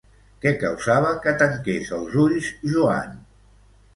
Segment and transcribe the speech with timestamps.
[0.45, 3.15] Què causava que tanqués els ulls Joan?